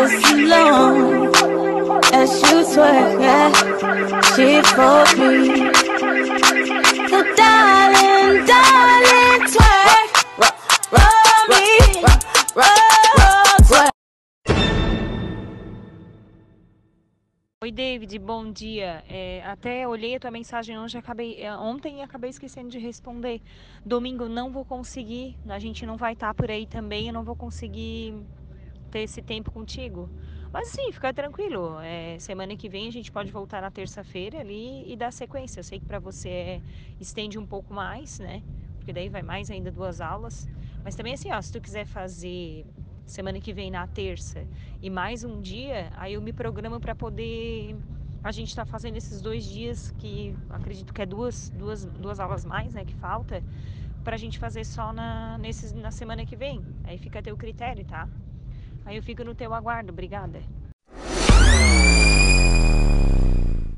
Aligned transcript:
long 0.00 1.28
as 2.14 2.32
you 2.48 2.60
yeah, 3.20 3.52
she. 4.34 4.62
So 7.10 7.18
darling, 7.36 8.46
darling. 8.46 9.20
Oi, 17.62 17.70
David, 17.70 18.18
bom 18.20 18.50
dia. 18.50 19.04
É, 19.06 19.42
até 19.44 19.86
olhei 19.86 20.16
a 20.16 20.18
tua 20.18 20.30
mensagem 20.30 20.78
hoje, 20.78 20.96
acabei, 20.96 21.42
é, 21.42 21.54
ontem 21.54 21.98
e 21.98 22.02
acabei 22.02 22.30
esquecendo 22.30 22.70
de 22.70 22.78
responder. 22.78 23.42
Domingo 23.84 24.30
não 24.30 24.50
vou 24.50 24.64
conseguir, 24.64 25.36
a 25.46 25.58
gente 25.58 25.84
não 25.84 25.98
vai 25.98 26.14
estar 26.14 26.32
por 26.32 26.50
aí 26.50 26.66
também, 26.66 27.08
eu 27.08 27.12
não 27.12 27.22
vou 27.22 27.36
conseguir 27.36 28.14
ter 28.90 29.00
esse 29.00 29.22
tempo 29.22 29.50
contigo. 29.50 30.08
Mas 30.52 30.68
sim, 30.68 30.90
fica 30.92 31.12
tranquilo. 31.14 31.78
É, 31.80 32.18
semana 32.18 32.56
que 32.56 32.68
vem 32.68 32.88
a 32.88 32.90
gente 32.90 33.10
pode 33.10 33.30
voltar 33.30 33.62
na 33.62 33.70
terça-feira 33.70 34.40
ali 34.40 34.90
e 34.90 34.96
dar 34.96 35.12
sequência. 35.12 35.60
Eu 35.60 35.64
sei 35.64 35.78
que 35.78 35.86
para 35.86 35.98
você 35.98 36.28
é, 36.28 36.60
estende 37.00 37.38
um 37.38 37.46
pouco 37.46 37.72
mais, 37.72 38.18
né? 38.18 38.42
Porque 38.78 38.92
daí 38.92 39.08
vai 39.08 39.22
mais 39.22 39.50
ainda 39.50 39.70
duas 39.70 40.00
aulas. 40.00 40.48
Mas 40.84 40.94
também 40.96 41.14
assim, 41.14 41.32
ó, 41.32 41.40
se 41.40 41.52
tu 41.52 41.60
quiser 41.60 41.86
fazer 41.86 42.66
semana 43.06 43.40
que 43.40 43.52
vem 43.52 43.70
na 43.70 43.86
terça 43.86 44.44
e 44.82 44.90
mais 44.90 45.24
um 45.24 45.40
dia, 45.40 45.90
aí 45.96 46.14
eu 46.14 46.22
me 46.22 46.32
programo 46.32 46.80
para 46.80 46.94
poder 46.94 47.76
a 48.22 48.32
gente 48.32 48.48
está 48.48 48.64
fazendo 48.64 48.96
esses 48.96 49.20
dois 49.22 49.44
dias 49.44 49.90
que 49.98 50.36
acredito 50.50 50.92
que 50.92 51.00
é 51.00 51.06
duas, 51.06 51.50
duas, 51.50 51.86
duas 51.86 52.20
aulas 52.20 52.44
mais, 52.44 52.74
né, 52.74 52.84
que 52.84 52.94
falta, 52.94 53.42
para 54.04 54.14
a 54.14 54.18
gente 54.18 54.38
fazer 54.38 54.64
só 54.64 54.92
na, 54.92 55.38
nesses, 55.38 55.72
na 55.72 55.90
semana 55.90 56.24
que 56.26 56.36
vem. 56.36 56.62
Aí 56.84 56.98
fica 56.98 57.18
a 57.18 57.22
teu 57.22 57.36
critério, 57.36 57.84
tá? 57.84 58.08
Aí 58.84 58.96
eu 58.96 59.02
fico 59.02 59.24
no 59.24 59.34
teu 59.34 59.54
aguardo. 59.54 59.92
Obrigada. 59.92 60.42